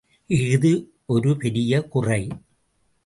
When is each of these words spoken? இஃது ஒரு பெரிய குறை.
இஃது 0.29 0.85
ஒரு 1.05 1.37
பெரிய 1.37 1.81
குறை. 1.83 2.27